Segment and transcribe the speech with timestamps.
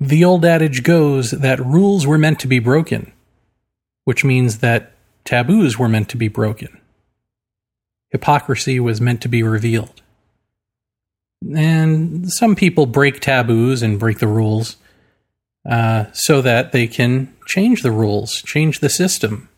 [0.00, 3.12] The old adage goes that rules were meant to be broken,
[4.04, 4.92] which means that
[5.24, 6.80] taboos were meant to be broken.
[8.10, 10.02] Hypocrisy was meant to be revealed.
[11.54, 14.76] And some people break taboos and break the rules
[15.68, 19.48] uh, so that they can change the rules, change the system,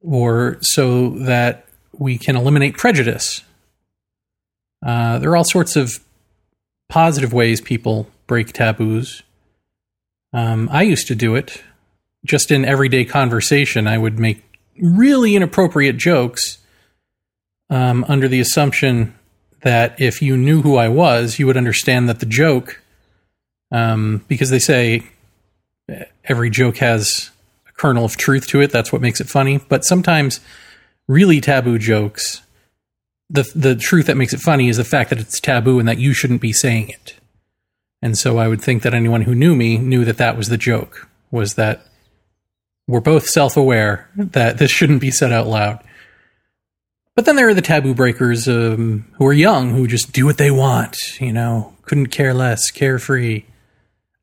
[0.00, 3.42] or so that we can eliminate prejudice.
[4.82, 6.00] Uh, there are all sorts of
[6.88, 9.22] positive ways people break taboos.
[10.32, 11.62] Um, I used to do it
[12.24, 13.86] just in everyday conversation.
[13.86, 14.42] I would make
[14.80, 16.58] really inappropriate jokes
[17.70, 19.14] um, under the assumption
[19.62, 22.80] that if you knew who I was, you would understand that the joke,
[23.70, 25.04] um, because they say
[26.24, 27.30] every joke has
[27.68, 28.70] a kernel of truth to it.
[28.70, 29.58] That's what makes it funny.
[29.68, 30.40] But sometimes,
[31.06, 32.42] really taboo jokes,
[33.32, 35.98] the the truth that makes it funny is the fact that it's taboo and that
[35.98, 37.16] you shouldn't be saying it.
[38.02, 40.58] And so I would think that anyone who knew me knew that that was the
[40.58, 41.08] joke.
[41.30, 41.86] Was that
[42.86, 45.82] we're both self aware that this shouldn't be said out loud.
[47.14, 50.38] But then there are the taboo breakers um, who are young, who just do what
[50.38, 53.44] they want, you know, couldn't care less, carefree.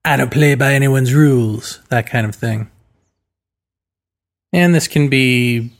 [0.03, 2.71] I don't play by anyone's rules, that kind of thing.
[4.51, 5.71] And this can be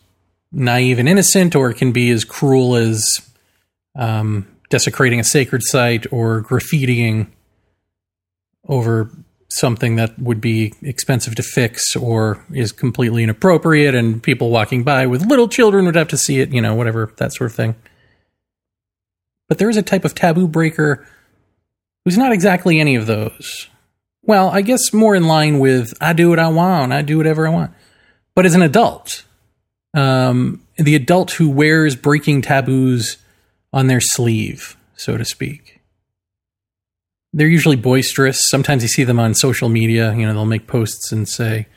[0.52, 3.22] naive and innocent, or it can be as cruel as
[3.96, 7.28] um, desecrating a sacred site or graffitiing
[8.68, 9.10] over
[9.50, 15.08] something that would be expensive to fix or is completely inappropriate and people walking by
[15.08, 17.76] with little children would have to see it, you know, whatever, that sort of thing.
[19.48, 21.08] But there is a type of taboo breaker
[22.06, 23.68] who's not exactly any of those.
[24.22, 27.48] Well, I guess more in line with I do what I want, I do whatever
[27.48, 27.72] I want.
[28.36, 29.26] But as an adult,
[29.94, 33.18] um, the adult who wears breaking taboos
[33.74, 35.80] on their sleeve, so to speak
[37.34, 38.50] they're usually boisterous.
[38.50, 40.14] Sometimes you see them on social media.
[40.16, 41.68] You know, they'll make posts and say,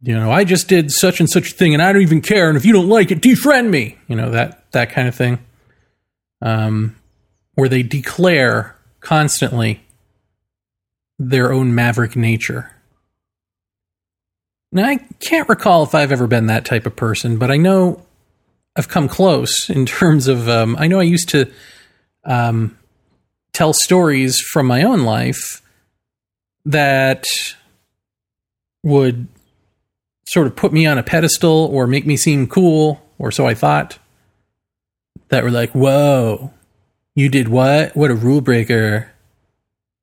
[0.00, 2.48] you know, I just did such and such a thing, and I don't even care.
[2.48, 3.98] And if you don't like it, defriend me.
[4.06, 5.38] You know that that kind of thing.
[6.40, 6.96] Um,
[7.54, 9.82] where they declare constantly
[11.18, 12.72] their own maverick nature.
[14.70, 18.04] Now, I can't recall if I've ever been that type of person, but I know
[18.76, 20.48] I've come close in terms of.
[20.48, 21.50] Um, I know I used to
[22.24, 22.78] um,
[23.52, 25.62] tell stories from my own life
[26.64, 27.24] that
[28.82, 29.26] would
[30.26, 33.54] sort of put me on a pedestal or make me seem cool, or so I
[33.54, 33.98] thought.
[35.30, 36.52] That were like, whoa,
[37.14, 37.94] you did what?
[37.96, 39.12] What a rule breaker.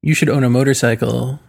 [0.02, 1.40] You should own a motorcycle.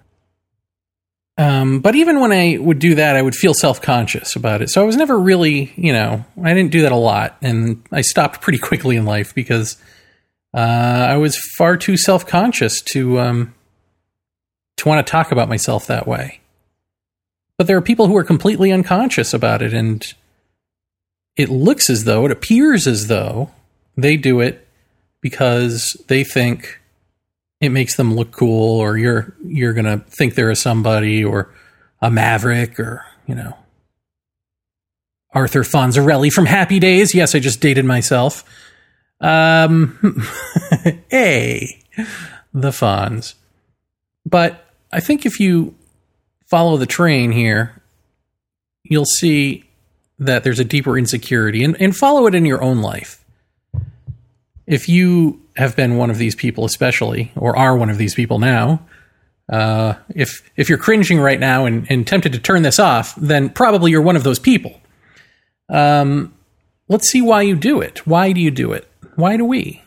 [1.38, 4.70] Um, but even when I would do that, I would feel self conscious about it.
[4.70, 7.36] So I was never really, you know, I didn't do that a lot.
[7.42, 9.76] And I stopped pretty quickly in life because
[10.54, 10.58] uh,
[11.10, 13.54] I was far too self conscious to um,
[14.78, 16.41] to want to talk about myself that way.
[17.58, 20.06] But there are people who are completely unconscious about it, and
[21.36, 23.50] it looks as though, it appears as though
[23.96, 24.66] they do it
[25.20, 26.80] because they think
[27.61, 31.55] it makes them look cool, or you're you're gonna think they're a somebody, or
[32.00, 33.56] a maverick, or you know,
[35.33, 37.15] Arthur Fonzarelli from Happy Days.
[37.15, 38.44] Yes, I just dated myself.
[39.21, 39.99] Um,
[41.12, 41.83] A,
[42.53, 43.34] the Fonz.
[44.25, 45.75] But I think if you
[46.47, 47.83] follow the train here,
[48.83, 49.65] you'll see
[50.19, 53.25] that there's a deeper insecurity and, and follow it in your own life.
[54.67, 58.39] If you have been one of these people, especially, or are one of these people
[58.39, 58.81] now,
[59.49, 63.49] uh, if if you're cringing right now and, and tempted to turn this off, then
[63.49, 64.81] probably you're one of those people.
[65.69, 66.34] Um,
[66.89, 68.06] let's see why you do it.
[68.06, 68.91] Why do you do it?
[69.15, 69.83] Why do we?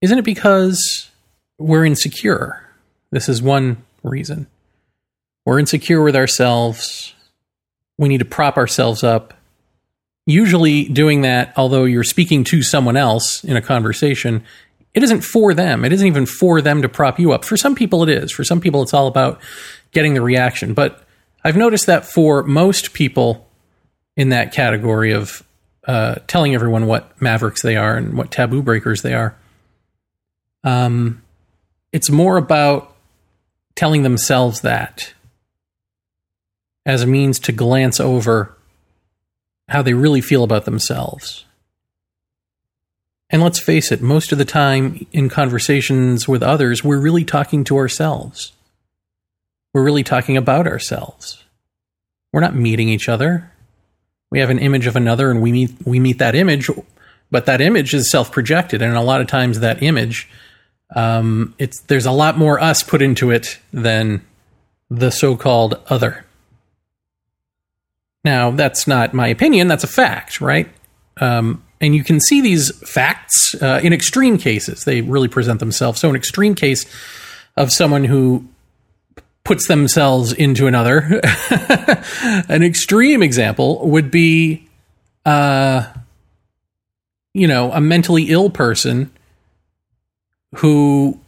[0.00, 1.10] Isn't it because
[1.58, 2.66] we're insecure?
[3.10, 4.46] This is one reason.
[5.44, 7.14] We're insecure with ourselves.
[7.98, 9.34] We need to prop ourselves up.
[10.26, 14.44] Usually, doing that, although you're speaking to someone else in a conversation,
[14.94, 15.84] it isn't for them.
[15.84, 17.44] It isn't even for them to prop you up.
[17.44, 18.30] For some people, it is.
[18.30, 19.40] For some people, it's all about
[19.92, 20.74] getting the reaction.
[20.74, 21.02] But
[21.44, 23.48] I've noticed that for most people
[24.16, 25.42] in that category of
[25.86, 29.36] uh, telling everyone what mavericks they are and what taboo breakers they are.
[30.62, 31.22] Um,
[31.92, 32.94] it's more about
[33.74, 35.14] telling themselves that
[36.84, 38.56] as a means to glance over
[39.70, 41.44] how they really feel about themselves.
[43.30, 47.62] And let's face it, most of the time in conversations with others, we're really talking
[47.64, 48.52] to ourselves.
[49.72, 51.44] We're really talking about ourselves.
[52.32, 53.50] We're not meeting each other
[54.32, 56.70] we have an image of another and we meet we meet that image
[57.30, 60.28] but that image is self projected, and a lot of times that image,
[60.94, 64.24] um, it's there's a lot more us put into it than
[64.90, 66.24] the so called other.
[68.24, 70.68] Now, that's not my opinion, that's a fact, right?
[71.20, 74.84] Um, and you can see these facts uh, in extreme cases.
[74.84, 76.00] They really present themselves.
[76.00, 76.84] So, an extreme case
[77.56, 78.46] of someone who
[79.44, 81.20] puts themselves into another,
[82.48, 84.68] an extreme example would be,
[85.24, 85.86] uh,
[87.32, 89.10] you know, a mentally ill person
[90.56, 91.18] who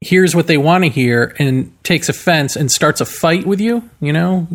[0.00, 3.88] hears what they want to hear and takes offense and starts a fight with you,
[4.00, 4.46] you know,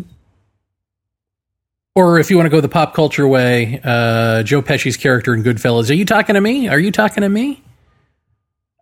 [1.94, 5.42] or if you want to go the pop culture way, uh, Joe Pesci's character in
[5.42, 5.90] Goodfellas.
[5.90, 6.68] Are you talking to me?
[6.68, 7.62] Are you talking to me?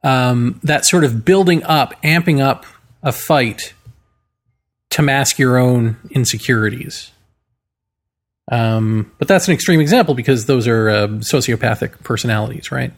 [0.03, 2.65] Um, that sort of building up, amping up
[3.03, 3.75] a fight
[4.91, 7.11] to mask your own insecurities.
[8.51, 12.93] Um, but that's an extreme example because those are uh, sociopathic personalities, right?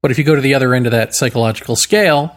[0.00, 2.34] But if you go to the other end of that psychological scale,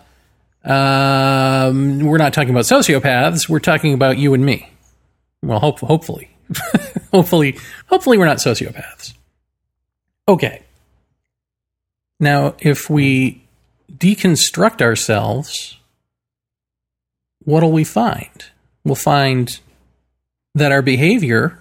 [0.64, 3.50] um, we're not talking about sociopaths.
[3.50, 4.70] We're talking about you and me.
[5.42, 6.35] Well, hope, hopefully.
[7.12, 7.58] hopefully,
[7.88, 9.14] hopefully we're not sociopaths.
[10.28, 10.64] Okay.
[12.20, 13.44] Now, if we
[13.92, 15.78] deconstruct ourselves,
[17.44, 18.46] what'll we find?
[18.84, 19.60] We'll find
[20.54, 21.60] that our behavior,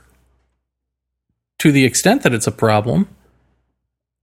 [1.59, 3.09] to the extent that it's a problem,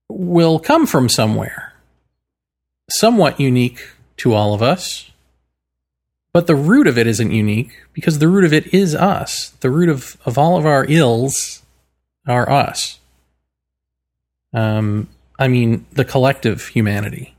[0.09, 1.73] will come from somewhere.
[2.89, 3.87] Somewhat unique
[4.17, 5.10] to all of us,
[6.33, 9.49] but the root of it isn't unique because the root of it is us.
[9.59, 11.61] The root of, of all of our ills
[12.27, 12.99] are us.
[14.53, 17.35] Um, I mean, the collective humanity.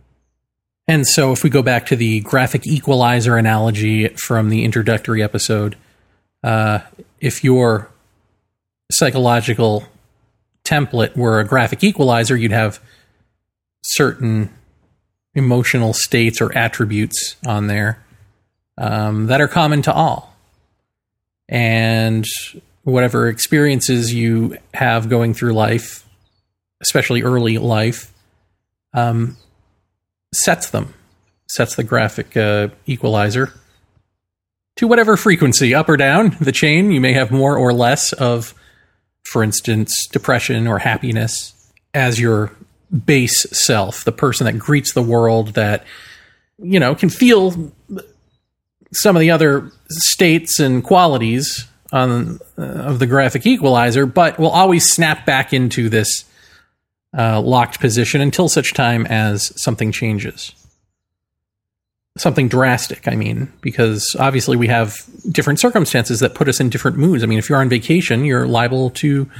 [0.89, 5.77] And so, if we go back to the graphic equalizer analogy from the introductory episode,
[6.43, 6.81] uh,
[7.21, 7.89] if your
[8.91, 9.85] psychological
[10.65, 12.81] template were a graphic equalizer, you'd have
[13.85, 14.51] certain
[15.35, 18.02] emotional states or attributes on there
[18.83, 20.35] um, that are common to all.
[21.49, 22.27] And
[22.83, 26.05] whatever experiences you have going through life,
[26.81, 28.13] especially early life,
[28.93, 29.37] um,
[30.35, 30.93] sets them,
[31.47, 33.53] sets the graphic uh, equalizer
[34.77, 36.91] to whatever frequency, up or down the chain.
[36.91, 38.53] You may have more or less of,
[39.23, 41.55] for instance, depression or happiness
[41.95, 42.53] as your
[43.07, 45.85] base self, the person that greets the world that,
[46.59, 47.73] you know, can feel
[48.93, 54.51] some of the other states and qualities on uh, of the graphic equalizer, but will
[54.51, 56.25] always snap back into this
[57.17, 60.55] uh, locked position until such time as something changes.
[62.17, 64.97] Something drastic, I mean, because obviously we have
[65.31, 67.23] different circumstances that put us in different moods.
[67.23, 69.31] I mean, if you're on vacation, you're liable to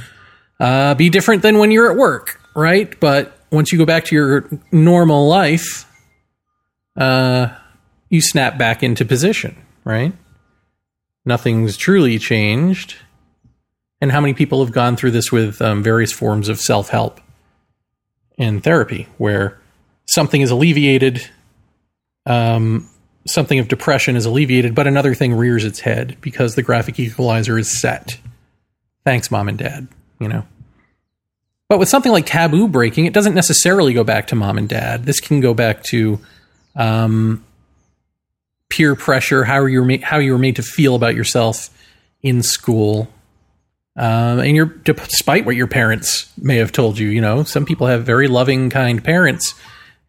[0.59, 2.99] uh, be different than when you're at work, right?
[2.99, 5.85] But once you go back to your normal life,
[6.97, 7.49] uh,
[8.13, 10.13] you snap back into position, right?
[11.25, 12.95] Nothing's truly changed.
[14.01, 17.19] And how many people have gone through this with um, various forms of self help
[18.37, 19.59] and therapy, where
[20.05, 21.27] something is alleviated,
[22.27, 22.87] um,
[23.25, 27.57] something of depression is alleviated, but another thing rears its head because the graphic equalizer
[27.57, 28.19] is set.
[29.03, 29.87] Thanks, mom and dad,
[30.19, 30.45] you know.
[31.67, 35.05] But with something like taboo breaking, it doesn't necessarily go back to mom and dad.
[35.05, 36.19] This can go back to
[36.75, 37.43] um,
[38.73, 41.69] peer pressure, how you were ma- how you were made to feel about yourself
[42.23, 43.07] in school,
[43.95, 47.07] um, and you're despite what your parents may have told you.
[47.09, 49.53] You know, some people have very loving, kind parents,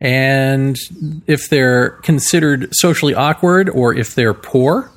[0.00, 0.78] and
[1.26, 4.90] if they're considered socially awkward or if they're poor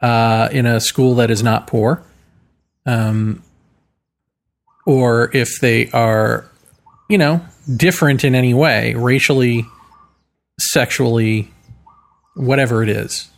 [0.00, 2.04] uh, in a school that is not poor,
[2.86, 3.42] um,
[4.86, 6.48] or if they are,
[7.08, 7.44] you know,
[7.76, 9.66] different in any way, racially,
[10.60, 11.50] sexually,
[12.38, 13.28] whatever it is,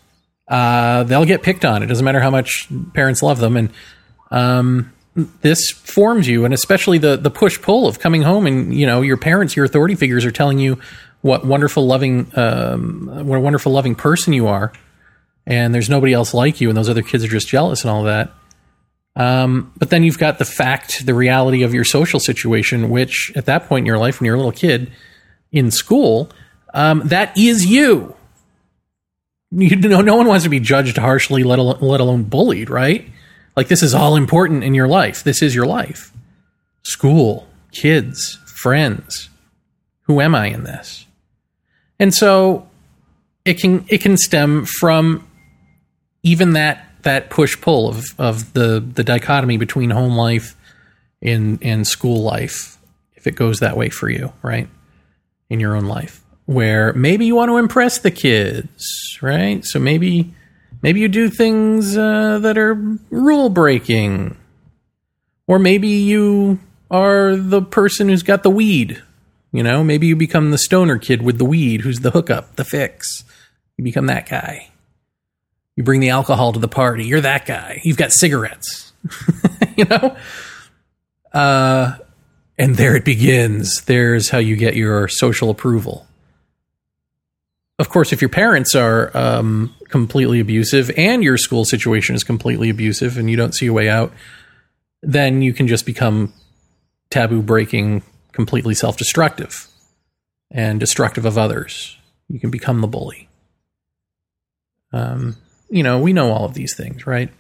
[0.49, 1.83] uh, they'll get picked on.
[1.83, 3.71] It doesn't matter how much parents love them, and
[4.31, 4.93] um,
[5.41, 9.01] this forms you, and especially the the push pull of coming home, and you know
[9.03, 10.79] your parents, your authority figures are telling you
[11.23, 14.73] what wonderful loving, um, what a wonderful loving person you are,
[15.47, 18.05] and there's nobody else like you, and those other kids are just jealous and all
[18.05, 18.31] that.
[19.17, 23.47] Um, but then you've got the fact, the reality of your social situation, which at
[23.47, 24.91] that point in your life, when you're a little kid
[25.53, 26.31] in school,
[26.73, 28.15] um, that is you
[29.51, 33.09] you know, no one wants to be judged harshly, let alone, let alone bullied, right?
[33.57, 35.25] Like this is all important in your life.
[35.25, 36.13] This is your life.
[36.83, 39.29] School, kids, friends.
[40.03, 41.07] Who am I in this?
[41.99, 42.69] And so
[43.45, 45.27] it can it can stem from
[46.23, 50.57] even that that push pull of of the the dichotomy between home life
[51.23, 52.79] and and school life.
[53.15, 54.69] if it goes that way for you, right?
[55.51, 56.20] In your own life,
[56.51, 59.65] where maybe you want to impress the kids, right?
[59.65, 60.35] So maybe
[60.83, 64.37] maybe you do things uh, that are rule breaking,
[65.47, 66.59] or maybe you
[66.91, 69.01] are the person who's got the weed.
[69.53, 72.65] You know, maybe you become the stoner kid with the weed, who's the hookup, the
[72.65, 73.23] fix.
[73.77, 74.71] You become that guy.
[75.77, 77.05] You bring the alcohol to the party.
[77.05, 77.81] You're that guy.
[77.85, 78.93] You've got cigarettes.
[79.77, 80.17] you know?
[81.33, 81.97] Uh,
[82.59, 83.83] and there it begins.
[83.83, 86.09] There's how you get your social approval.
[87.81, 92.69] Of course, if your parents are um, completely abusive and your school situation is completely
[92.69, 94.13] abusive and you don't see a way out,
[95.03, 96.35] then you can just become
[97.09, 99.67] taboo breaking, completely self destructive
[100.51, 101.97] and destructive of others.
[102.29, 103.31] You can become the bully.
[104.93, 105.39] Um,
[105.71, 107.33] you know, we know all of these things, right?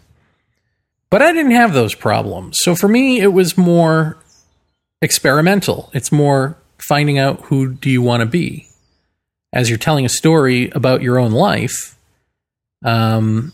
[1.10, 2.56] But I didn't have those problems.
[2.62, 4.16] So for me, it was more
[5.02, 5.90] experimental.
[5.92, 8.69] It's more finding out who do you want to be.
[9.52, 11.96] As you're telling a story about your own life,
[12.84, 13.52] um,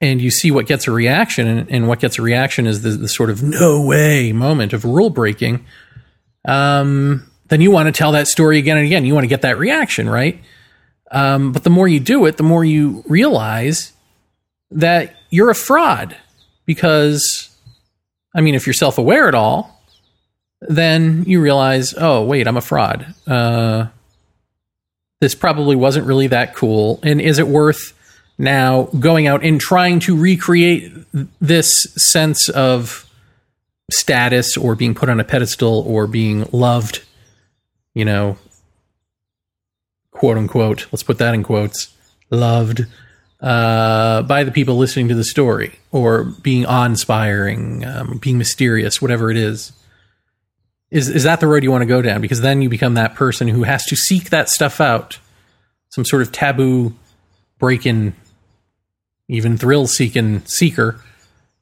[0.00, 2.90] and you see what gets a reaction, and, and what gets a reaction is the,
[2.90, 5.64] the, sort of no way moment of rule breaking,
[6.46, 9.04] um, then you want to tell that story again and again.
[9.04, 10.40] You want to get that reaction, right?
[11.10, 13.92] Um, but the more you do it, the more you realize
[14.70, 16.16] that you're a fraud.
[16.66, 17.50] Because,
[18.34, 19.80] I mean, if you're self aware at all,
[20.60, 23.14] then you realize, oh, wait, I'm a fraud.
[23.26, 23.86] Uh,
[25.20, 27.00] this probably wasn't really that cool.
[27.02, 27.92] And is it worth
[28.38, 30.92] now going out and trying to recreate
[31.40, 33.08] this sense of
[33.90, 37.02] status or being put on a pedestal or being loved,
[37.94, 38.36] you know,
[40.10, 41.94] quote unquote, let's put that in quotes,
[42.30, 42.86] loved
[43.40, 49.30] uh, by the people listening to the story or being awe-inspiring, um, being mysterious, whatever
[49.30, 49.72] it is.
[50.90, 52.20] Is is that the road you want to go down?
[52.20, 55.18] Because then you become that person who has to seek that stuff out,
[55.90, 56.94] some sort of taboo
[57.58, 58.14] break-in,
[59.28, 61.00] even thrill-seeking seeker,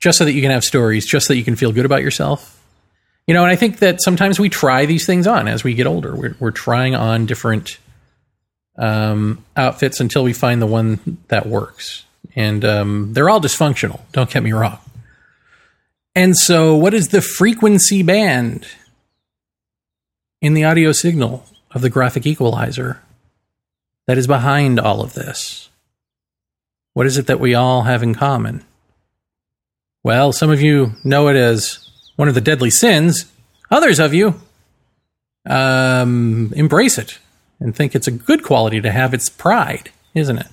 [0.00, 2.02] just so that you can have stories, just so that you can feel good about
[2.02, 2.62] yourself.
[3.26, 5.86] You know, and I think that sometimes we try these things on as we get
[5.86, 6.14] older.
[6.14, 7.78] We're, we're trying on different
[8.76, 12.04] um, outfits until we find the one that works.
[12.36, 14.78] And um, they're all dysfunctional, don't get me wrong.
[16.14, 18.66] And so, what is the frequency band
[20.44, 23.00] in the audio signal of the graphic equalizer
[24.06, 25.70] that is behind all of this?
[26.92, 28.62] What is it that we all have in common?
[30.02, 33.24] Well, some of you know it as one of the deadly sins.
[33.70, 34.38] Others of you
[35.48, 37.18] um, embrace it
[37.58, 39.14] and think it's a good quality to have.
[39.14, 40.48] It's pride, isn't it?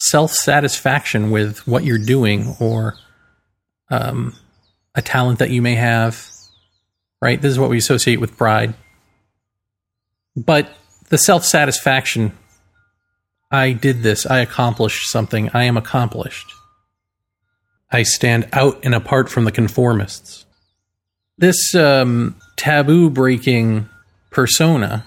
[0.00, 2.96] Self satisfaction with what you're doing or
[3.90, 4.34] um,
[4.96, 6.28] a talent that you may have,
[7.20, 7.40] right?
[7.40, 8.74] This is what we associate with pride.
[10.36, 10.70] But
[11.08, 12.32] the self satisfaction
[13.50, 16.52] I did this, I accomplished something, I am accomplished.
[17.90, 20.44] I stand out and apart from the conformists.
[21.38, 23.88] This um, taboo breaking
[24.30, 25.04] persona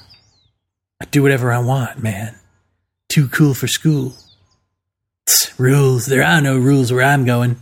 [1.03, 2.33] I do whatever I want, man.
[3.09, 4.13] Too cool for school.
[5.57, 6.05] Rules.
[6.05, 7.57] There are no rules where I'm going.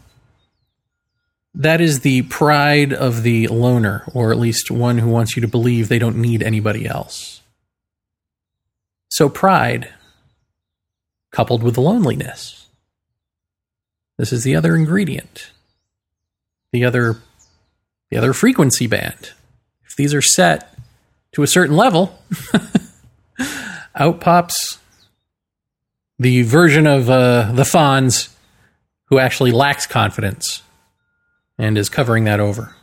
[1.53, 5.47] That is the pride of the loner, or at least one who wants you to
[5.47, 7.41] believe they don't need anybody else.
[9.09, 9.89] So, pride
[11.31, 12.67] coupled with loneliness.
[14.17, 15.51] This is the other ingredient.
[16.71, 17.17] The other
[18.09, 19.31] the other frequency band.
[19.85, 20.77] If these are set
[21.31, 22.19] to a certain level,
[23.95, 24.79] out pops
[26.19, 28.29] the version of uh, the Fonz
[29.05, 30.61] who actually lacks confidence
[31.61, 32.75] and is covering that over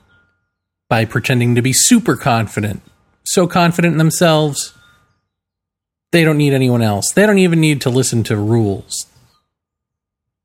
[0.89, 2.81] by pretending to be super confident,
[3.25, 4.73] so confident in themselves,
[6.13, 7.11] they don't need anyone else.
[7.11, 9.07] They don't even need to listen to rules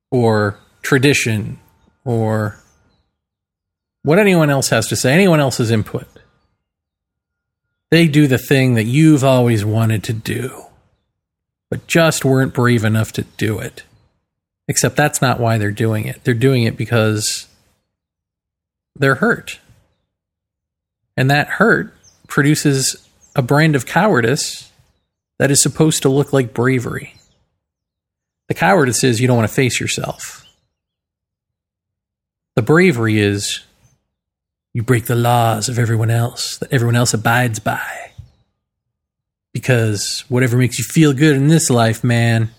[0.10, 1.60] or tradition
[2.04, 2.60] or
[4.02, 6.08] what anyone else has to say, anyone else's input.
[7.92, 10.64] They do the thing that you've always wanted to do,
[11.70, 13.84] but just weren't brave enough to do it.
[14.68, 16.24] Except that's not why they're doing it.
[16.24, 17.48] They're doing it because
[18.96, 19.60] they're hurt.
[21.18, 21.94] And that hurt
[22.28, 24.72] produces a brand of cowardice
[25.40, 27.16] that is supposed to look like bravery.
[28.48, 30.46] The cowardice is you don't want to face yourself.
[32.56, 33.62] The bravery is
[34.74, 38.12] you break the laws of everyone else that everyone else abides by.
[39.54, 42.50] Because whatever makes you feel good in this life, man,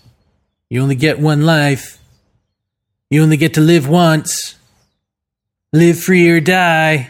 [0.69, 1.97] you only get one life.
[3.09, 4.55] You only get to live once.
[5.75, 7.09] Live free or die.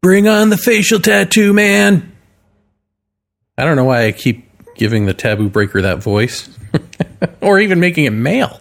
[0.00, 2.12] Bring on the facial tattoo, man.
[3.58, 6.48] I don't know why I keep giving the taboo breaker that voice
[7.40, 8.60] or even making it male.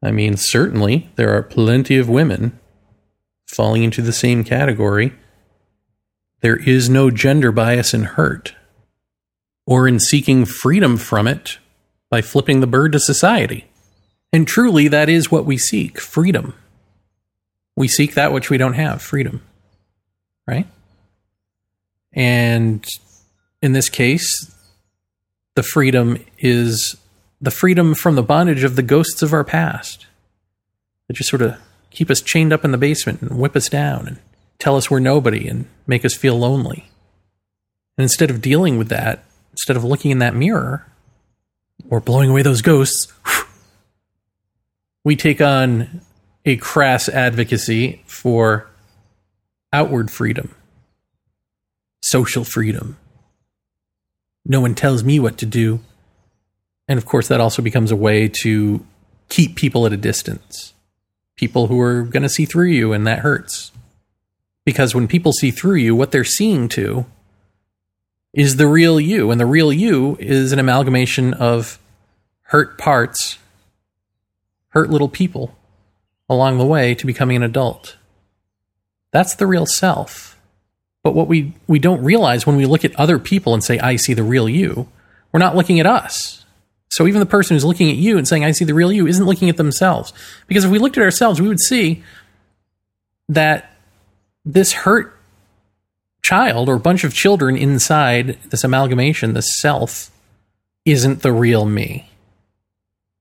[0.00, 2.56] I mean, certainly there are plenty of women
[3.48, 5.12] falling into the same category.
[6.42, 8.54] There is no gender bias in hurt
[9.66, 11.58] or in seeking freedom from it
[12.10, 13.64] by flipping the bird to society.
[14.32, 16.54] And truly, that is what we seek freedom.
[17.76, 19.42] We seek that which we don't have freedom.
[20.46, 20.66] Right?
[22.12, 22.86] And
[23.60, 24.54] in this case,
[25.54, 26.96] the freedom is
[27.40, 30.06] the freedom from the bondage of the ghosts of our past
[31.06, 31.56] that just sort of
[31.90, 34.18] keep us chained up in the basement and whip us down and
[34.58, 36.88] tell us we're nobody and make us feel lonely.
[37.98, 40.86] And instead of dealing with that, instead of looking in that mirror
[41.88, 43.12] or blowing away those ghosts,
[45.04, 46.00] we take on
[46.46, 48.70] a crass advocacy for
[49.72, 50.54] outward freedom,
[52.00, 52.96] social freedom.
[54.44, 55.80] No one tells me what to do.
[56.86, 58.86] And of course, that also becomes a way to
[59.28, 60.72] keep people at a distance.
[61.36, 63.72] People who are going to see through you, and that hurts.
[64.64, 67.06] Because when people see through you, what they're seeing to
[68.32, 69.32] is the real you.
[69.32, 71.80] And the real you is an amalgamation of
[72.42, 73.38] hurt parts,
[74.68, 75.56] hurt little people
[76.28, 77.96] along the way to becoming an adult.
[79.12, 80.38] That's the real self.
[81.02, 83.96] But what we, we don't realize when we look at other people and say, I
[83.96, 84.88] see the real you,
[85.32, 86.44] we're not looking at us.
[86.90, 89.06] So even the person who's looking at you and saying, I see the real you,
[89.06, 90.12] isn't looking at themselves.
[90.46, 92.02] Because if we looked at ourselves, we would see
[93.28, 93.72] that
[94.44, 95.16] this hurt
[96.22, 100.10] child or bunch of children inside this amalgamation, this self,
[100.84, 102.10] isn't the real me.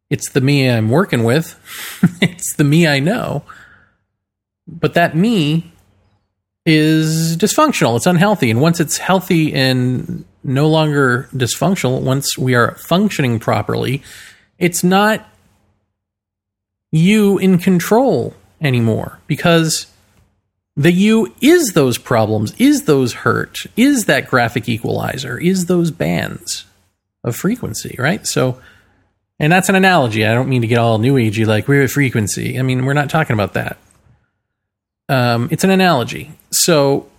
[0.09, 1.59] It's the me I'm working with.
[2.21, 3.43] it's the me I know.
[4.67, 5.71] But that me
[6.65, 7.95] is dysfunctional.
[7.95, 8.49] It's unhealthy.
[8.49, 14.01] And once it's healthy and no longer dysfunctional, once we are functioning properly,
[14.57, 15.27] it's not
[16.91, 19.87] you in control anymore because
[20.75, 26.65] the you is those problems, is those hurt, is that graphic equalizer, is those bands
[27.23, 28.27] of frequency, right?
[28.27, 28.59] So,
[29.39, 30.25] and that's an analogy.
[30.25, 32.57] I don't mean to get all new agey like we're a frequency.
[32.57, 33.77] I mean, we're not talking about that.
[35.09, 36.31] Um, it's an analogy.
[36.51, 37.09] So,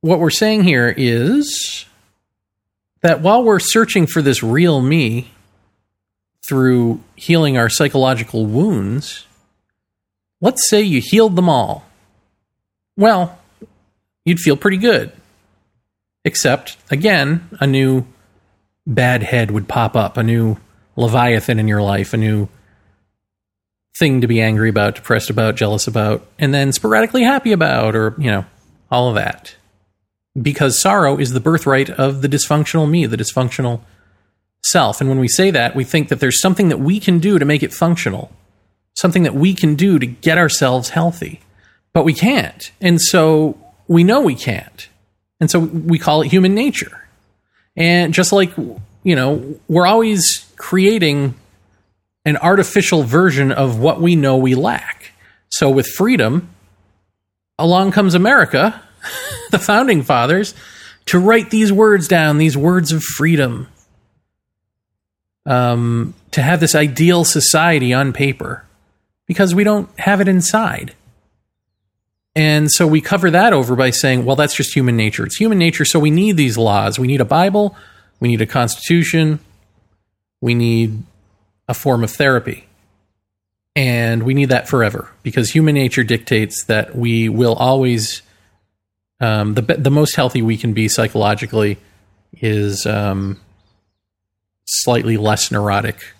[0.00, 1.86] what we're saying here is
[3.02, 5.30] that while we're searching for this real me
[6.46, 9.26] through healing our psychological wounds,
[10.40, 11.86] let's say you healed them all.
[12.96, 13.38] Well,
[14.24, 15.12] you'd feel pretty good.
[16.24, 18.06] Except, again, a new
[18.86, 20.56] bad head would pop up, a new
[20.96, 22.48] Leviathan in your life, a new
[23.98, 28.14] thing to be angry about, depressed about, jealous about, and then sporadically happy about, or,
[28.18, 28.44] you know,
[28.90, 29.54] all of that.
[30.40, 33.80] Because sorrow is the birthright of the dysfunctional me, the dysfunctional
[34.62, 35.00] self.
[35.00, 37.44] And when we say that, we think that there's something that we can do to
[37.44, 38.32] make it functional,
[38.94, 41.40] something that we can do to get ourselves healthy.
[41.92, 42.72] But we can't.
[42.80, 44.88] And so we know we can't.
[45.38, 47.06] And so we call it human nature.
[47.76, 48.52] And just like,
[49.02, 51.34] you know, we're always creating
[52.24, 55.12] an artificial version of what we know we lack.
[55.50, 56.50] So with freedom,
[57.58, 58.82] along comes America,
[59.50, 60.54] the founding fathers,
[61.06, 63.68] to write these words down, these words of freedom.
[65.44, 68.64] Um, to have this ideal society on paper
[69.26, 70.94] because we don't have it inside.
[72.34, 75.24] And so we cover that over by saying, well, that's just human nature.
[75.24, 76.98] It's human nature, so we need these laws.
[76.98, 77.76] We need a Bible,
[78.22, 79.40] we need a constitution,
[80.40, 81.02] we need
[81.66, 82.68] a form of therapy.
[83.74, 88.22] And we need that forever because human nature dictates that we will always,
[89.18, 91.78] um, the, the most healthy we can be psychologically
[92.34, 93.40] is um,
[94.66, 96.14] slightly less neurotic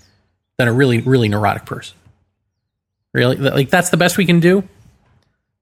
[0.57, 1.97] than a really, really neurotic person.
[3.13, 3.37] Really?
[3.37, 4.65] Like, that's the best we can do?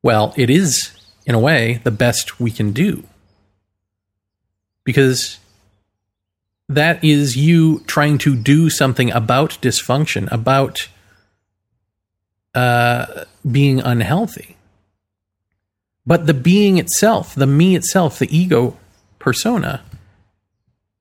[0.03, 0.91] Well, it is,
[1.27, 3.05] in a way, the best we can do.
[4.85, 5.40] Because
[6.71, 10.89] that is you trying to do something about dysfunction, about
[12.55, 14.57] uh, being unhealthy.
[16.07, 18.77] But the being itself, the me itself, the ego
[19.19, 19.83] persona,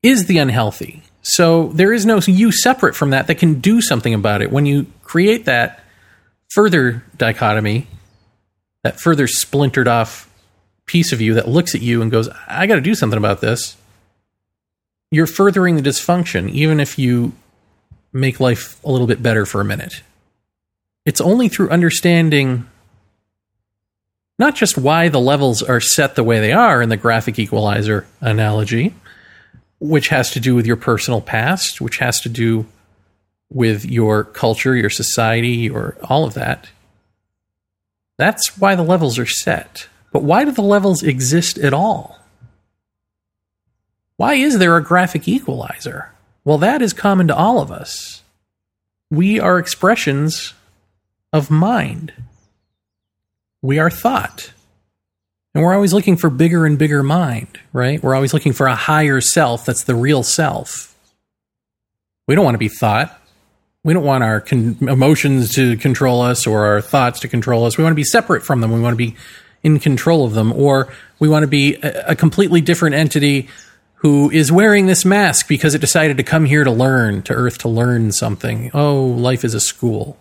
[0.02, 1.04] is the unhealthy.
[1.22, 4.52] So there is no you separate from that that can do something about it.
[4.52, 5.84] When you create that
[6.50, 7.86] further dichotomy,
[8.84, 10.28] that further splintered off
[10.88, 13.42] piece of you that looks at you and goes, I got to do something about
[13.42, 13.78] this
[15.12, 17.34] you're furthering the dysfunction, even if you
[18.14, 20.02] make life a little bit better for a minute.
[21.06, 22.68] It's only through understanding
[24.38, 28.08] not just why the levels are set the way they are in the graphic equalizer
[28.22, 28.96] analogy,
[29.80, 32.66] which has to do with your personal past, which has to do
[33.50, 36.70] with your culture, your society, or all of that.
[38.18, 39.88] That's why the levels are set.
[40.12, 42.19] But why do the levels exist at all?
[44.20, 46.12] Why is there a graphic equalizer?
[46.44, 48.22] Well, that is common to all of us.
[49.10, 50.54] We are expressions
[51.32, 52.12] of mind.
[53.62, 54.52] We are thought.
[55.56, 58.04] And we're always looking for bigger and bigger mind, right?
[58.04, 60.94] We're always looking for a higher self that's the real self.
[62.28, 63.18] We don't want to be thought.
[63.86, 67.78] We don't want our con- emotions to control us or our thoughts to control us.
[67.78, 68.74] We want to be separate from them.
[68.74, 69.16] We want to be
[69.64, 70.52] in control of them.
[70.52, 73.48] Or we want to be a, a completely different entity
[74.00, 77.58] who is wearing this mask because it decided to come here to learn, to Earth
[77.60, 78.72] to learn something.
[78.74, 80.18] Oh, life is a school.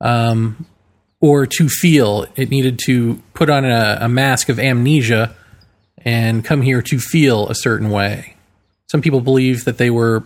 [0.00, 0.66] Um,
[1.20, 2.26] or to feel.
[2.34, 5.36] It needed to put on a, a mask of amnesia
[5.98, 8.34] and come here to feel a certain way.
[8.90, 10.24] Some people believe that they were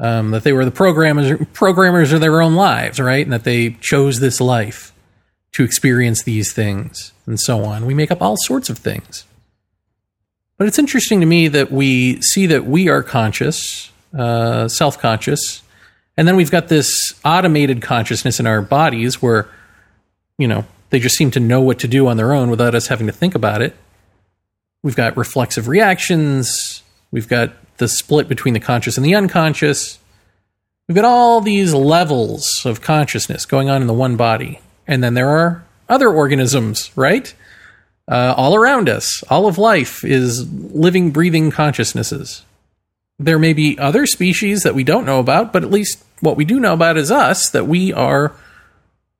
[0.00, 3.24] um, that they were the programmers programmers of their own lives, right?
[3.24, 4.92] And that they chose this life
[5.52, 7.86] to experience these things and so on.
[7.86, 9.24] We make up all sorts of things.
[10.60, 15.62] But it's interesting to me that we see that we are conscious, uh, self conscious,
[16.18, 19.48] and then we've got this automated consciousness in our bodies where
[20.40, 22.88] you know, they just seem to know what to do on their own without us
[22.88, 23.74] having to think about it.
[24.82, 26.82] We've got reflexive reactions.
[27.10, 29.98] We've got the split between the conscious and the unconscious.
[30.88, 34.60] We've got all these levels of consciousness going on in the one body.
[34.86, 37.34] And then there are other organisms, right?
[38.10, 39.22] Uh, all around us.
[39.30, 42.44] All of life is living, breathing consciousnesses.
[43.20, 46.44] There may be other species that we don't know about, but at least what we
[46.44, 48.34] do know about is us, that we are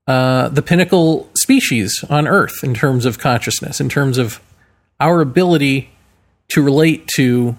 [0.08, 4.40] uh, the pinnacle species on Earth in terms of consciousness, in terms of
[4.98, 5.90] our ability
[6.48, 7.54] to relate to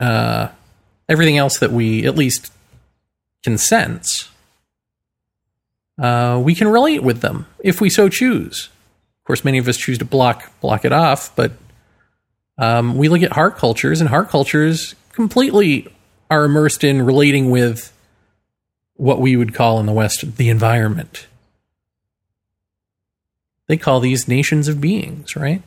[0.00, 0.48] uh,
[1.08, 2.52] everything else that we at least
[3.42, 4.28] can sense.
[5.98, 8.68] Uh, we can relate with them if we so choose.
[9.30, 11.52] Course, many of us choose to block block it off, but
[12.58, 15.86] um, we look at heart cultures, and heart cultures completely
[16.28, 17.92] are immersed in relating with
[18.94, 21.28] what we would call in the West the environment
[23.70, 25.62] they call these nations of beings, right?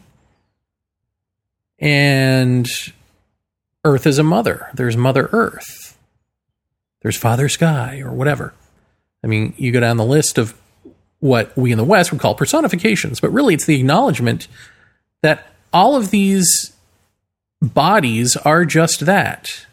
[1.80, 2.68] And
[3.86, 4.68] Earth is a mother.
[4.74, 5.98] There's Mother Earth.
[7.02, 8.54] There's Father Sky or whatever.
[9.24, 10.54] I mean, you go down the list of
[11.24, 14.50] what we in the West would call personifications, but really it's the acknowledgement
[15.22, 16.74] that all of these
[17.62, 19.66] bodies are just that.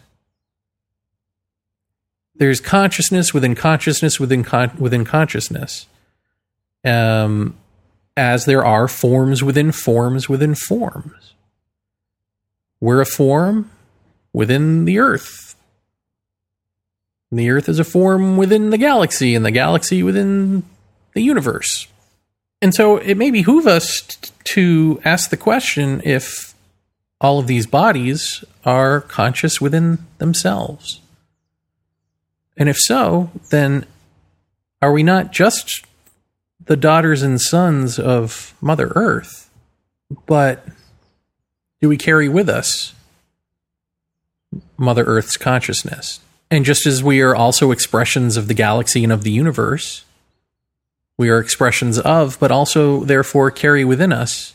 [2.37, 5.89] There's consciousness within consciousness within con- within consciousness.
[6.85, 7.57] Um,
[8.17, 11.35] as there are forms within forms within forms.
[12.81, 13.73] We're a form
[14.33, 15.57] within the Earth.
[17.29, 20.63] And the Earth is a form within the galaxy, and the galaxy within
[21.15, 21.87] the universe.
[22.63, 26.55] And so it may behoove us t- to ask the question if
[27.21, 31.01] all of these bodies are conscious within themselves.
[32.57, 33.87] And if so, then
[34.83, 35.85] are we not just
[36.65, 39.51] the daughters and sons of Mother Earth,
[40.27, 40.67] but
[41.81, 42.95] do we carry with us
[44.77, 46.21] Mother Earth's consciousness?
[46.51, 50.05] And just as we are also expressions of the galaxy and of the universe,
[51.21, 54.55] we are expressions of, but also therefore carry within us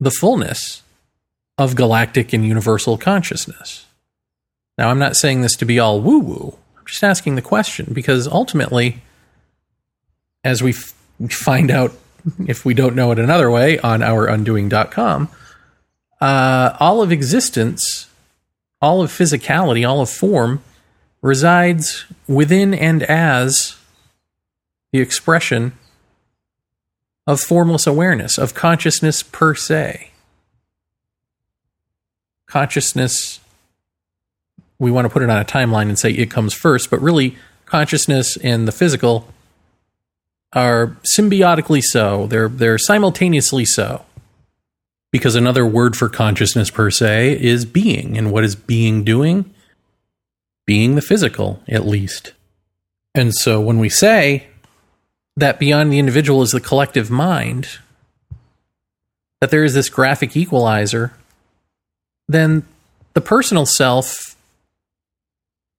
[0.00, 0.82] the fullness
[1.56, 3.86] of galactic and universal consciousness.
[4.76, 6.58] Now, I'm not saying this to be all woo woo.
[6.76, 9.02] I'm just asking the question because ultimately,
[10.42, 11.92] as we find out
[12.48, 15.28] if we don't know it another way on ourundoing.com.
[16.20, 18.08] Uh, all of existence,
[18.82, 20.60] all of physicality, all of form
[21.22, 23.77] resides within and as
[24.92, 25.72] the expression
[27.26, 30.10] of formless awareness, of consciousness per se.
[32.46, 33.40] Consciousness,
[34.78, 37.36] we want to put it on a timeline and say it comes first, but really,
[37.66, 39.28] consciousness and the physical
[40.54, 42.26] are symbiotically so.
[42.26, 44.04] They're they're simultaneously so.
[45.10, 49.52] Because another word for consciousness per se is being, and what is being doing?
[50.66, 52.32] Being the physical, at least.
[53.14, 54.48] And so when we say
[55.38, 57.78] that beyond the individual is the collective mind,
[59.40, 61.12] that there is this graphic equalizer,
[62.26, 62.66] then
[63.14, 64.36] the personal self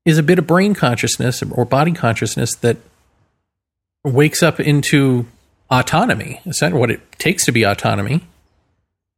[0.06, 2.78] is a bit of brain consciousness or body consciousness that
[4.06, 5.26] wakes up into
[5.70, 8.22] autonomy, is that what it takes to be autonomy,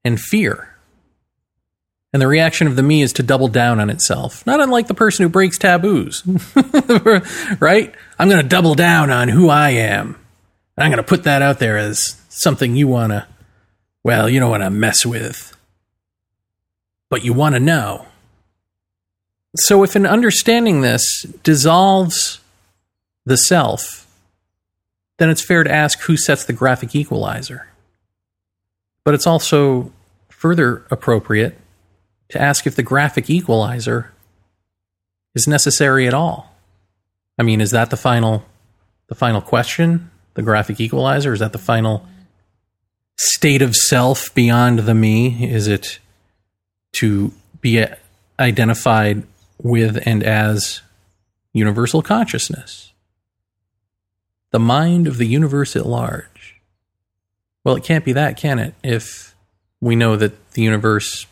[0.03, 0.75] and fear.
[2.13, 4.95] And the reaction of the me is to double down on itself, not unlike the
[4.95, 6.23] person who breaks taboos,
[7.59, 7.93] right?
[8.17, 10.17] I'm going to double down on who I am.
[10.77, 13.27] I'm going to put that out there as something you want to,
[14.03, 15.55] well, you don't want to mess with,
[17.09, 18.07] but you want to know.
[19.55, 22.39] So if an understanding this dissolves
[23.25, 24.07] the self,
[25.17, 27.67] then it's fair to ask who sets the graphic equalizer.
[29.03, 29.91] But it's also
[30.29, 31.57] further appropriate
[32.29, 34.11] to ask if the graphic equalizer
[35.35, 36.55] is necessary at all.
[37.37, 38.45] I mean, is that the final
[39.07, 40.10] the final question?
[40.33, 42.07] The graphic equalizer is that the final
[43.17, 45.49] state of self beyond the me?
[45.49, 45.99] Is it
[46.93, 47.85] to be
[48.39, 49.23] identified
[49.61, 50.81] with and as
[51.53, 52.93] universal consciousness?
[54.51, 56.59] The mind of the universe at large.
[57.63, 58.73] Well, it can't be that, can it?
[58.83, 59.35] If
[59.79, 61.27] we know that the universe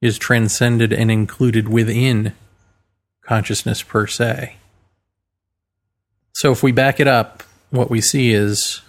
[0.00, 2.34] is transcended and included within
[3.22, 4.56] consciousness per se.
[6.32, 7.42] So if we back it up,
[7.72, 8.80] what we see is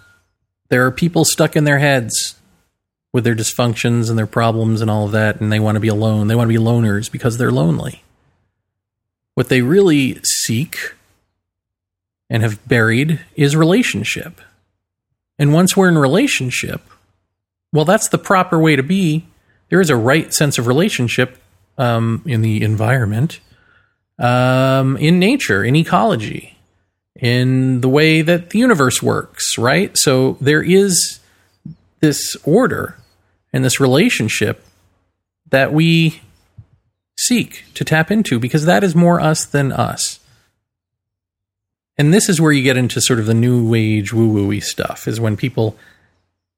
[0.70, 2.36] there are people stuck in their heads
[3.12, 5.88] with their dysfunctions and their problems and all of that, and they want to be
[5.88, 6.28] alone.
[6.28, 8.04] They want to be loners because they're lonely.
[9.36, 10.94] What they really seek
[12.30, 14.42] and have buried is relationship.
[15.40, 16.82] And once we're in relationship,
[17.72, 19.26] well, that's the proper way to be
[19.70, 21.38] there is a right sense of relationship
[21.80, 23.40] um, in the environment,
[24.20, 26.53] um, in nature, in ecology,
[27.20, 29.98] in the way that the universe works, right?
[29.98, 31.20] So there is
[32.00, 32.98] this order
[33.54, 34.66] and this relationship
[35.50, 36.22] that we
[37.18, 40.20] seek to tap into because that is more us than us.
[41.98, 45.08] And this is where you get into sort of the new age woo woo stuff,
[45.08, 45.78] is when people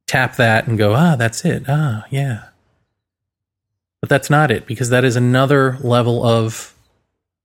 [0.08, 1.63] tap that and go, ah, that's it.
[1.68, 2.46] Ah, yeah.
[4.00, 6.74] But that's not it, because that is another level of,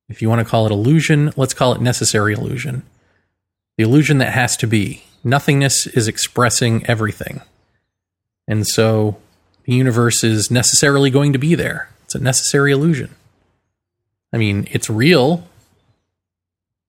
[0.08, 2.84] if you want to call it illusion, let's call it necessary illusion.
[3.80, 5.04] The illusion that has to be.
[5.24, 7.40] Nothingness is expressing everything.
[8.46, 9.16] And so
[9.64, 11.88] the universe is necessarily going to be there.
[12.04, 13.14] It's a necessary illusion.
[14.34, 15.48] I mean, it's real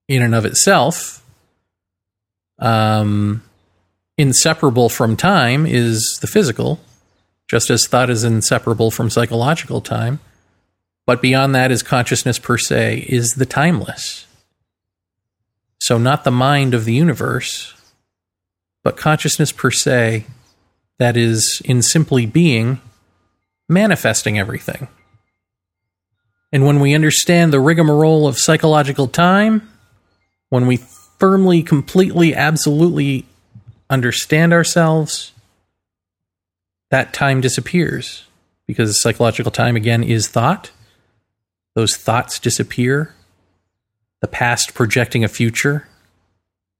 [0.06, 1.24] in and of itself.
[2.58, 3.42] Um,
[4.18, 6.78] inseparable from time is the physical,
[7.48, 10.20] just as thought is inseparable from psychological time.
[11.06, 14.26] But beyond that is consciousness per se, is the timeless.
[15.82, 17.74] So, not the mind of the universe,
[18.84, 20.26] but consciousness per se,
[21.00, 22.80] that is, in simply being,
[23.68, 24.86] manifesting everything.
[26.52, 29.68] And when we understand the rigmarole of psychological time,
[30.50, 33.26] when we firmly, completely, absolutely
[33.90, 35.32] understand ourselves,
[36.92, 38.22] that time disappears
[38.68, 40.70] because psychological time, again, is thought.
[41.74, 43.16] Those thoughts disappear.
[44.22, 45.86] The past projecting a future,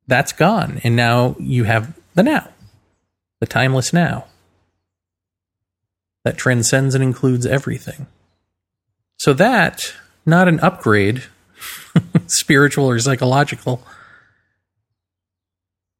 [0.06, 0.80] that's gone.
[0.82, 2.48] And now you have the now,
[3.40, 4.24] the timeless now
[6.24, 8.06] that transcends and includes everything.
[9.18, 9.92] So that,
[10.24, 11.24] not an upgrade,
[12.26, 13.82] spiritual or psychological,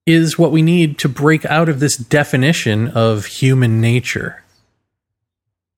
[0.07, 4.43] is what we need to break out of this definition of human nature.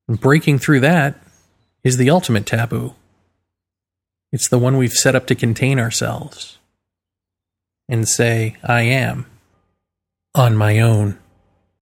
[0.09, 1.21] And breaking through that
[1.83, 2.95] is the ultimate taboo.
[4.35, 6.59] It's the one we've set up to contain ourselves
[7.89, 9.27] and say, I am
[10.35, 11.21] on my own.